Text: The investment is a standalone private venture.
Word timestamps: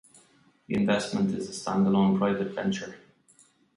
The 0.65 0.73
investment 0.73 1.29
is 1.35 1.47
a 1.47 1.51
standalone 1.51 2.17
private 2.17 2.55
venture. 2.55 2.95